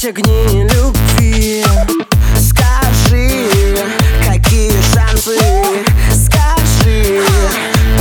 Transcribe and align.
Зажечь 0.00 0.18
огни 0.18 0.62
любви. 0.62 1.64
Скажи, 2.38 3.48
какие 4.26 4.72
шансы. 4.94 5.36
Скажи, 6.10 7.22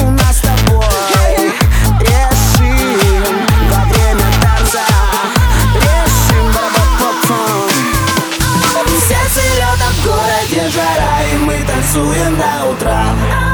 у 0.05 0.11
нас 0.11 0.37
с 0.37 0.41
тобой 0.41 0.85
Решим 1.99 3.35
во 3.69 3.85
время 3.85 4.25
танца. 4.41 4.85
Решим 5.75 6.47
Все 8.97 9.19
целет 9.33 9.79
в 9.79 10.05
городе 10.05 10.69
жара 10.69 11.23
И 11.33 11.37
мы 11.37 11.57
танцуем 11.67 12.37
до 12.37 12.69
утра. 12.71 13.48